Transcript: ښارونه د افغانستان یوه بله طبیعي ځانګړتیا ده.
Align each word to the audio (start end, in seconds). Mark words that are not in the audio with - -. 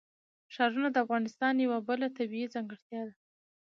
ښارونه 0.53 0.89
د 0.91 0.97
افغانستان 1.05 1.53
یوه 1.65 1.77
بله 1.87 2.07
طبیعي 2.17 2.47
ځانګړتیا 2.53 3.01
ده. 3.07 3.13